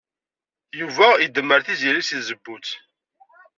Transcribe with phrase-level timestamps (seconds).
[0.79, 2.67] Yuba idemmer Tiziri seg tzewwut.